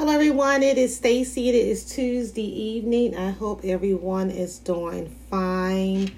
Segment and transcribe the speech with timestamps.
[0.00, 0.62] Hello, everyone.
[0.62, 1.50] It is Stacy.
[1.50, 3.14] It is Tuesday evening.
[3.14, 6.10] I hope everyone is doing fine.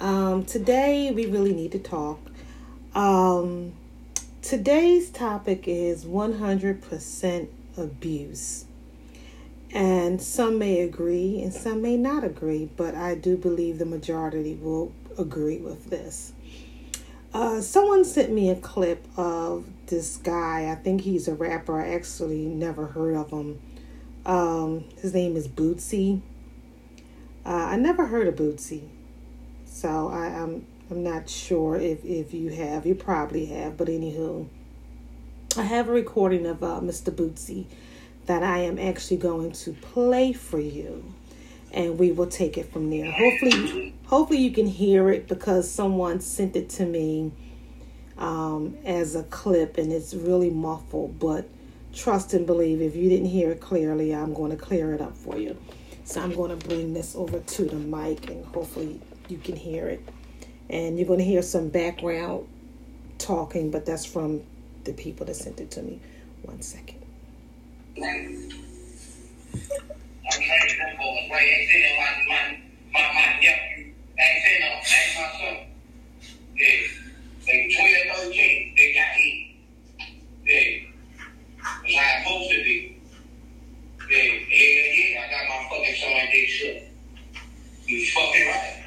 [0.00, 2.20] Um, today, we really need to talk.
[2.94, 3.72] Um,
[4.42, 7.48] today's topic is 100%
[7.78, 8.66] abuse.
[9.72, 14.58] And some may agree and some may not agree, but I do believe the majority
[14.60, 16.34] will agree with this.
[17.34, 20.70] Uh, someone sent me a clip of this guy.
[20.70, 21.80] I think he's a rapper.
[21.80, 23.58] I actually never heard of him.
[24.26, 26.20] Um, his name is Bootsy.
[27.44, 28.82] Uh, I never heard of Bootsy,
[29.64, 32.86] so I, am I'm, I'm not sure if if you have.
[32.86, 34.46] You probably have, but anywho,
[35.56, 37.10] I have a recording of uh, Mr.
[37.10, 37.66] Bootsy
[38.26, 41.14] that I am actually going to play for you
[41.72, 43.10] and we will take it from there.
[43.10, 47.32] Hopefully, hopefully you can hear it because someone sent it to me
[48.18, 51.18] um, as a clip, and it's really muffled.
[51.18, 51.48] But
[51.92, 55.16] trust and believe, if you didn't hear it clearly, I'm going to clear it up
[55.16, 55.56] for you.
[56.04, 59.88] So I'm going to bring this over to the mic, and hopefully you can hear
[59.88, 60.06] it.
[60.68, 62.46] And you're going to hear some background
[63.18, 64.42] talking, but that's from
[64.84, 66.00] the people that sent it to me.
[66.42, 66.98] One second.
[71.32, 71.40] I'm trying to come forward.
[71.40, 71.48] Right?
[71.48, 72.42] Ain't saying my my
[72.92, 73.92] my my nephew.
[74.18, 74.68] Ain't saying no.
[74.76, 75.56] Ain't my son.
[76.56, 76.80] Yeah.
[77.46, 78.74] They 12, 13.
[78.76, 79.38] They got hit.
[80.44, 80.88] Yeah.
[81.84, 82.76] It's how it's supposed to be.
[84.10, 84.18] Yeah.
[84.18, 85.20] Hell yeah.
[85.20, 86.76] I got my fucking son dick shut.
[87.86, 88.78] You fucking right.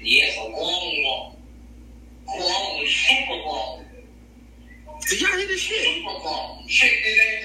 [0.00, 1.36] yes, a grown one.
[2.26, 3.84] Grown, super grown.
[5.08, 5.96] Did y'all hear this shit?
[5.96, 6.68] Super grown.
[6.68, 7.39] Shake his ass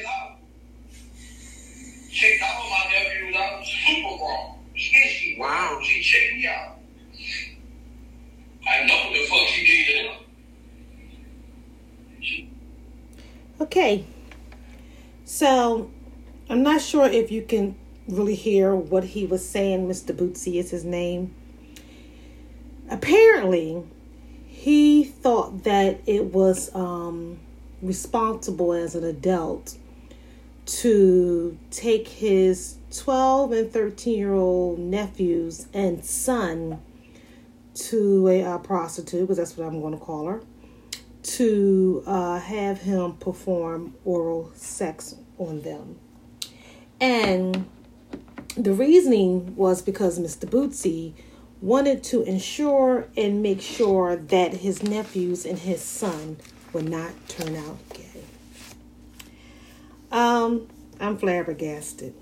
[5.46, 5.80] wow.
[5.82, 6.80] She checked me out.
[8.68, 10.12] I know the fuck she did.
[13.62, 14.06] Okay.
[15.24, 15.92] So,
[16.50, 17.76] I'm not sure if you can
[18.08, 19.88] really hear what he was saying.
[19.88, 20.16] Mr.
[20.16, 21.34] Bootsy is his name.
[22.90, 23.84] Apparently,
[24.48, 27.40] he thought that it was um,
[27.82, 29.78] responsible as an adult
[30.66, 36.82] to take his 12 and 13 year old nephews and son
[37.74, 40.42] to a uh, prostitute, because that's what I'm going to call her,
[41.24, 46.00] to uh, have him perform oral sex on them.
[47.02, 47.68] And
[48.56, 50.50] the reasoning was because Mr.
[50.50, 51.14] Bootsy
[51.62, 56.38] wanted to ensure and make sure that his nephews and his son
[56.72, 58.24] would not turn out gay.
[60.12, 60.68] Um,
[61.00, 62.14] I'm flabbergasted.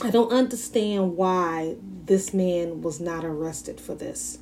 [0.00, 1.76] I don't understand why
[2.06, 4.38] this man was not arrested for this,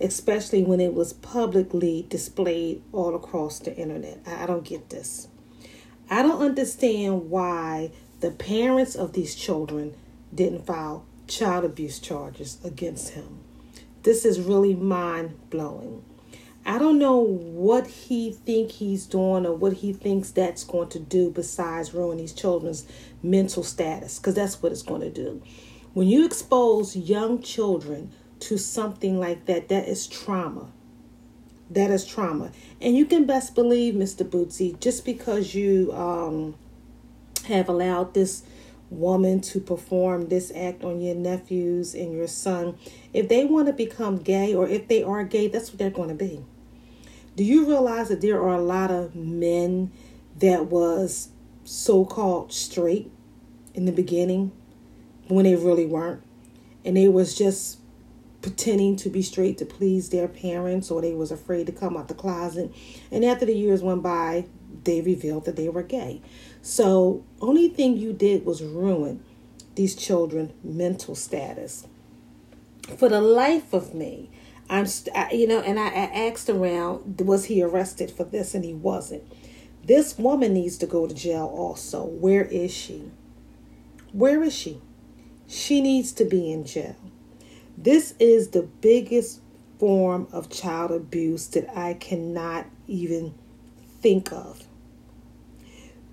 [0.00, 4.20] especially when it was publicly displayed all across the internet.
[4.26, 5.28] I don't get this.
[6.08, 7.90] I don't understand why
[8.20, 9.94] the parents of these children
[10.34, 13.40] didn't file child abuse charges against him.
[14.02, 16.04] This is really mind blowing.
[16.66, 20.98] I don't know what he think he's doing or what he thinks that's going to
[20.98, 22.86] do besides ruin these children's
[23.22, 25.42] mental status because that's what it's going to do.
[25.92, 30.70] When you expose young children to something like that, that is trauma.
[31.70, 32.50] That is trauma.
[32.80, 34.28] And you can best believe, Mr.
[34.28, 36.54] Bootsy, just because you um,
[37.46, 38.42] have allowed this
[38.90, 42.78] woman to perform this act on your nephews and your son,
[43.12, 46.08] if they want to become gay or if they are gay, that's what they're going
[46.08, 46.42] to be.
[47.36, 49.90] Do you realize that there are a lot of men
[50.38, 51.30] that was
[51.64, 53.10] so-called straight
[53.74, 54.52] in the beginning
[55.28, 56.22] when they really weren't?
[56.84, 57.78] And they was just
[58.42, 62.08] pretending to be straight to please their parents or they was afraid to come out
[62.08, 62.72] the closet.
[63.10, 64.44] And after the years went by
[64.84, 66.20] they revealed that they were gay.
[66.62, 69.22] So only thing you did was ruin
[69.74, 71.86] these children mental status.
[72.98, 74.30] For the life of me
[74.68, 78.54] I'm, st- you know, and I, I asked around, was he arrested for this?
[78.54, 79.22] And he wasn't.
[79.84, 82.04] This woman needs to go to jail also.
[82.04, 83.10] Where is she?
[84.12, 84.80] Where is she?
[85.46, 86.96] She needs to be in jail.
[87.76, 89.40] This is the biggest
[89.78, 93.34] form of child abuse that I cannot even
[94.00, 94.66] think of.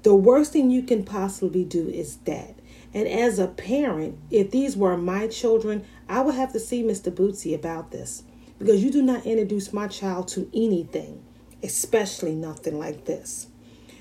[0.04, 2.56] The worst thing you can possibly do is that.
[2.94, 7.10] And as a parent, if these were my children, I would have to see Mr.
[7.12, 8.24] Bootsy about this
[8.62, 11.24] because you do not introduce my child to anything,
[11.64, 13.48] especially nothing like this.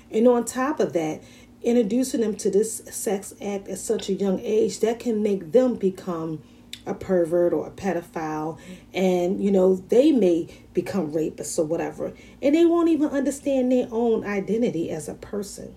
[0.09, 1.23] And on top of that,
[1.61, 5.75] introducing them to this sex act at such a young age that can make them
[5.75, 6.41] become
[6.85, 8.57] a pervert or a pedophile.
[8.93, 12.13] And you know they may become rapists or whatever.
[12.41, 15.75] And they won't even understand their own identity as a person.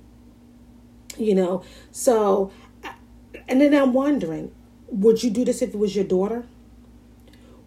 [1.19, 1.63] You know?
[1.93, 2.51] So
[3.49, 4.53] and then i'm wondering
[4.89, 6.45] would you do this if it was your daughter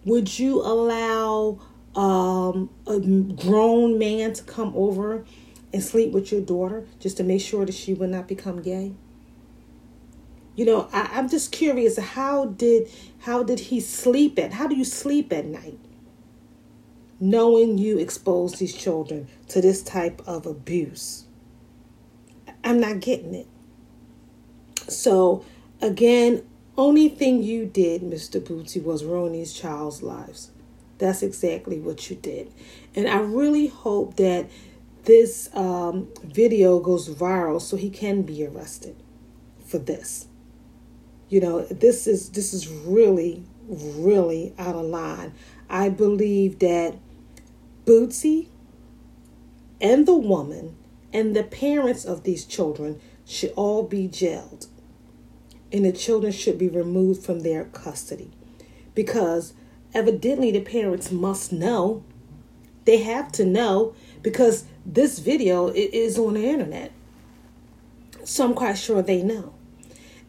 [0.07, 1.59] would you allow
[1.93, 5.25] um, a grown man to come over
[5.73, 8.93] and sleep with your daughter just to make sure that she would not become gay?
[10.55, 12.89] You know I, i'm just curious how did
[13.19, 15.77] how did he sleep at how do you sleep at night
[17.19, 21.25] knowing you expose these children to this type of abuse?
[22.63, 23.47] I'm not getting it.
[24.87, 25.45] So
[25.79, 26.43] again
[26.77, 30.51] only thing you did mr bootsy was ruin these child's lives
[30.97, 32.51] that's exactly what you did
[32.95, 34.49] and i really hope that
[35.03, 38.95] this um, video goes viral so he can be arrested
[39.65, 40.27] for this
[41.29, 45.33] you know, this is this is really really out of line.
[45.69, 46.95] I believe that
[47.85, 48.47] Bootsy
[49.81, 50.77] and the woman
[51.11, 54.67] and the parents of these children should all be jailed.
[55.71, 58.31] And the children should be removed from their custody.
[58.95, 59.53] Because
[59.93, 62.03] evidently the parents must know.
[62.85, 66.91] They have to know because this video is on the internet.
[68.23, 69.53] So I'm quite sure they know.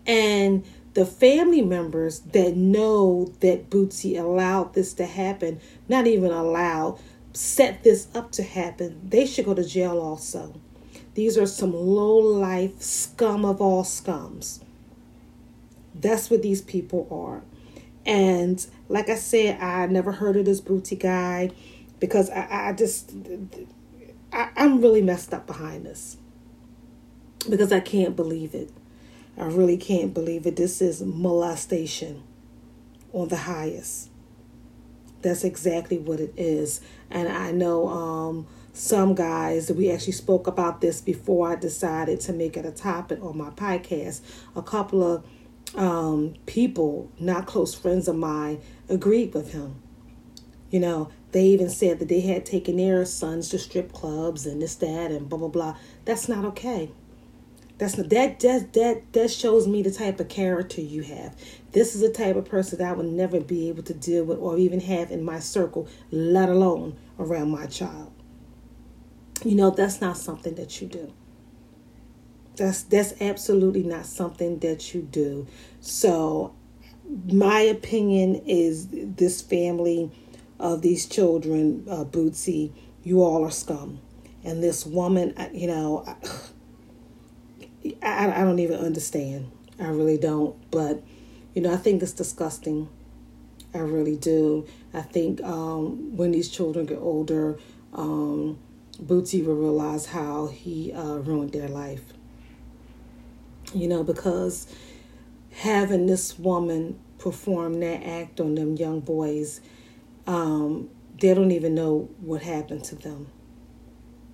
[0.06, 0.64] And
[0.94, 6.98] the family members that know that Bootsy allowed this to happen, not even allowed,
[7.32, 10.54] set this up to happen, they should go to jail also.
[11.14, 14.60] These are some low life scum of all scums.
[16.00, 17.42] That's what these people are.
[18.06, 21.50] And like I said, I never heard of this booty guy
[22.00, 23.12] because I, I just,
[24.32, 26.16] I, I'm really messed up behind this
[27.48, 28.70] because I can't believe it.
[29.36, 30.56] I really can't believe it.
[30.56, 32.22] This is molestation
[33.12, 34.10] on the highest.
[35.22, 36.80] That's exactly what it is.
[37.10, 42.32] And I know um, some guys, we actually spoke about this before I decided to
[42.32, 44.20] make it a topic on my podcast.
[44.56, 45.24] A couple of
[45.74, 49.76] um, people, not close friends of mine, agreed with him.
[50.70, 54.60] You know, they even said that they had taken their sons to strip clubs and
[54.60, 55.76] this, that, and blah, blah, blah.
[56.04, 56.90] That's not okay.
[57.78, 61.36] That's not, that that that that shows me the type of character you have.
[61.70, 64.38] This is the type of person that I would never be able to deal with
[64.38, 68.12] or even have in my circle, let alone around my child.
[69.44, 71.12] You know, that's not something that you do.
[72.58, 75.46] That's that's absolutely not something that you do.
[75.80, 76.54] So
[77.32, 80.10] my opinion is this family
[80.58, 82.72] of these children, uh, Bootsy,
[83.04, 84.00] you all are scum.
[84.44, 86.04] And this woman, you know,
[88.02, 89.50] I, I don't even understand.
[89.78, 90.56] I really don't.
[90.70, 91.02] But,
[91.54, 92.88] you know, I think it's disgusting.
[93.72, 94.66] I really do.
[94.92, 97.58] I think um, when these children get older,
[97.92, 98.58] um,
[99.00, 102.02] Bootsy will realize how he uh, ruined their life.
[103.74, 104.66] You know, because
[105.52, 109.60] having this woman perform that act on them young boys,
[110.26, 110.88] um,
[111.20, 113.26] they don't even know what happened to them.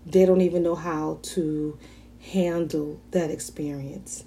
[0.07, 1.79] They don't even know how to
[2.21, 4.25] handle that experience.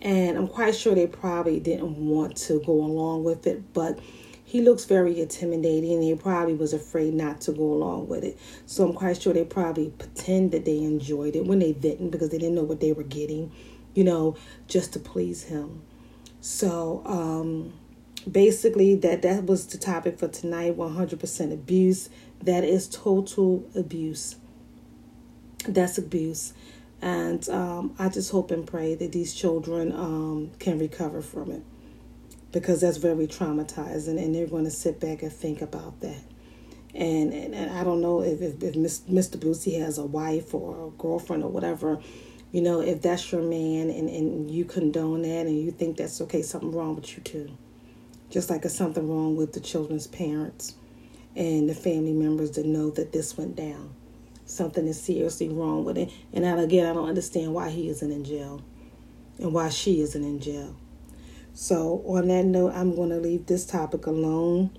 [0.00, 3.98] And I'm quite sure they probably didn't want to go along with it, but
[4.44, 8.38] he looks very intimidating and he probably was afraid not to go along with it.
[8.66, 12.30] So I'm quite sure they probably pretend that they enjoyed it when they didn't because
[12.30, 13.52] they didn't know what they were getting,
[13.94, 15.82] you know, just to please him.
[16.40, 17.72] So um
[18.30, 22.10] basically that that was the topic for tonight 100% abuse
[22.42, 24.36] that is total abuse
[25.66, 26.52] that's abuse
[27.02, 31.62] and um, I just hope and pray that these children um, can recover from it
[32.52, 36.22] because that's very traumatizing and they're going to sit back and think about that.
[36.94, 39.38] And, and, and I don't know if, if, if Mr.
[39.38, 42.00] Bootsy has a wife or a girlfriend or whatever,
[42.52, 46.20] you know, if that's your man and, and you condone that and you think that's
[46.22, 47.50] okay, something wrong with you too.
[48.30, 50.74] Just like there's something wrong with the children's parents
[51.36, 53.94] and the family members that know that this went down
[54.50, 56.10] something is seriously wrong with it.
[56.32, 58.62] And again, I don't understand why he isn't in jail
[59.38, 60.76] and why she isn't in jail.
[61.54, 64.70] So, on that note, I'm going to leave this topic alone.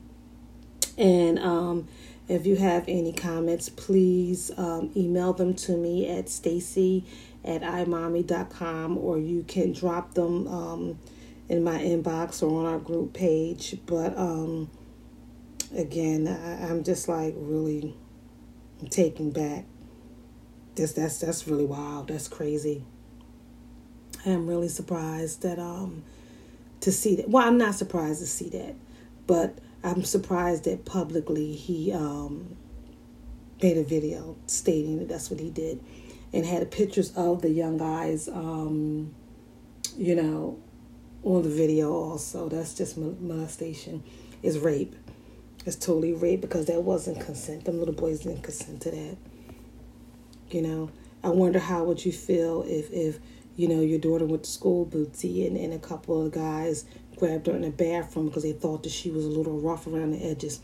[0.98, 1.88] And um,
[2.28, 7.06] if you have any comments, please um, email them to me at stacy
[7.44, 11.00] at imommy.com or you can drop them um,
[11.50, 13.78] in my inbox or on our group page.
[13.86, 14.70] But um,
[15.76, 17.96] again, I, I'm just like really
[18.90, 19.66] taken back.
[20.76, 22.08] This that's that's really wild.
[22.08, 22.84] That's crazy.
[24.26, 26.04] I am really surprised that um
[26.82, 27.30] to see that.
[27.30, 28.76] Well, I'm not surprised to see that,
[29.28, 32.56] but I'm surprised that publicly he um,
[33.62, 35.84] made a video stating that that's what he did
[36.34, 39.14] and had pictures of the young guys, um,
[39.98, 40.60] you know,
[41.24, 42.50] on the video also.
[42.50, 44.04] That's just molestation.
[44.42, 44.96] Is rape.
[45.66, 47.66] It's totally rape because that wasn't consent.
[47.66, 49.18] Them little boys didn't consent to that.
[50.50, 50.92] You know,
[51.24, 53.20] I wonder how would you feel if if
[53.56, 56.86] you know your daughter went to school bootsy and, and a couple of guys
[57.18, 60.12] grabbed her in the bathroom because they thought that she was a little rough around
[60.12, 60.60] the edges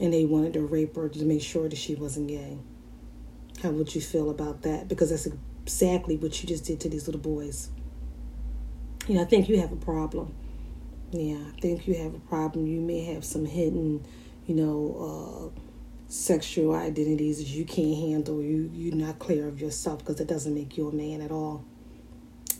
[0.00, 2.58] and they wanted to rape her to make sure that she wasn't gay.
[3.62, 4.88] How would you feel about that?
[4.88, 5.28] Because that's
[5.62, 7.68] exactly what you just did to these little boys.
[9.06, 10.34] You know, I think you have a problem.
[11.10, 12.66] Yeah, I think you have a problem.
[12.66, 14.06] You may have some hidden,
[14.46, 15.60] you know, uh,
[16.08, 18.40] sexual identities that you can't handle.
[18.40, 21.64] You you're not clear of yourself because it doesn't make you a man at all.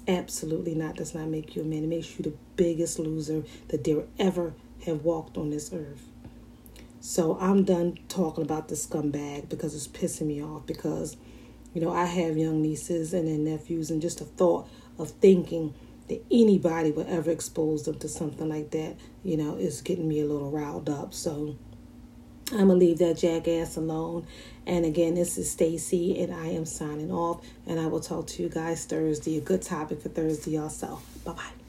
[0.07, 0.97] Absolutely not.
[0.97, 1.85] Does not make you a man.
[1.85, 4.55] It makes you the biggest loser that there ever
[4.85, 6.10] have walked on this earth.
[7.01, 11.17] So I'm done talking about the scumbag because it's pissing me off because,
[11.73, 15.75] you know, I have young nieces and their nephews and just the thought of thinking
[16.09, 20.21] that anybody would ever expose them to something like that, you know, is getting me
[20.21, 21.15] a little riled up.
[21.15, 21.57] So
[22.53, 24.27] I'm gonna leave that jackass alone.
[24.67, 27.45] And again, this is Stacy, and I am signing off.
[27.67, 29.39] And I will talk to you guys Thursday.
[29.39, 31.01] A good topic for Thursday, also.
[31.25, 31.60] Bye bye.